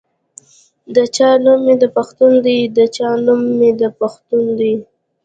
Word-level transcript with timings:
دا 0.93 1.03
چې 1.15 1.27
نوم 1.43 1.59
مې 1.65 1.75
د 1.83 1.85
پښتون 1.95 2.31
دے 2.45 2.55
دا 2.77 2.85
چې 2.95 3.03
نوم 3.25 3.41
مې 3.57 3.69
د 3.81 3.81
پښتون 3.99 4.45
دے 4.59 4.73